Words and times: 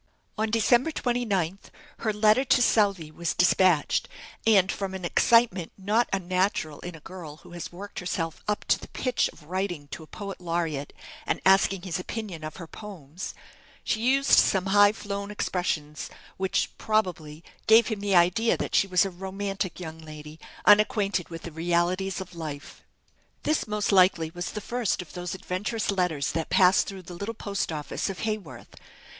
On 0.35 0.49
December 0.49 0.91
29th, 0.91 1.69
her 1.99 2.11
letter 2.11 2.43
to 2.43 2.59
Southey 2.59 3.11
was 3.11 3.35
despatched; 3.35 4.09
and 4.47 4.71
from 4.71 4.95
an 4.95 5.05
excitement 5.05 5.71
not 5.77 6.09
unnatural 6.11 6.79
in 6.79 6.95
a 6.95 6.99
girl 7.01 7.37
who 7.43 7.51
has 7.51 7.71
worked 7.71 7.99
herself 7.99 8.41
up 8.47 8.65
to 8.65 8.79
the 8.79 8.87
pitch 8.87 9.29
of 9.31 9.43
writing 9.43 9.87
to 9.89 10.01
a 10.01 10.07
Poet 10.07 10.41
Laureate 10.41 10.91
and 11.27 11.39
asking 11.45 11.83
his 11.83 11.99
opinion 11.99 12.43
of 12.43 12.55
her 12.55 12.65
poems, 12.65 13.35
she 13.83 14.01
used 14.01 14.31
some 14.31 14.65
high 14.65 14.91
flown 14.91 15.29
expressions 15.29 16.09
which, 16.35 16.71
probably, 16.79 17.43
gave 17.67 17.89
him 17.89 17.99
the 17.99 18.15
idea 18.15 18.57
that 18.57 18.73
she 18.73 18.87
was 18.87 19.05
a 19.05 19.11
romantic 19.11 19.79
young 19.79 19.99
lady, 19.99 20.39
unacquainted 20.65 21.29
with 21.29 21.43
the 21.43 21.51
realities 21.51 22.19
of 22.19 22.33
life. 22.33 22.81
This, 23.43 23.67
most 23.67 23.91
likely, 23.91 24.31
was 24.31 24.53
the 24.53 24.61
first 24.61 25.03
of 25.03 25.13
those 25.13 25.35
adventurous 25.35 25.91
letters 25.91 26.31
that 26.31 26.49
passed 26.49 26.87
through 26.87 27.03
the 27.03 27.13
little 27.13 27.35
post 27.35 27.71
office 27.71 28.09
of 28.09 28.21
Haworth. 28.21 28.73